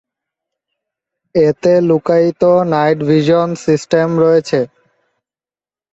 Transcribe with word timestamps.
এতে 1.35 1.73
লুকায়িত 1.87 2.43
night 2.71 2.99
vision 3.09 3.49
system 3.65 4.09
রয়েছে। 4.23 4.59